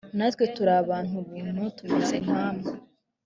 natwe 0.17 0.43
turi 0.55 0.71
abantu 0.83 1.15
buntu 1.29 1.63
tumeze 1.77 2.15
nkamwe 2.25 2.67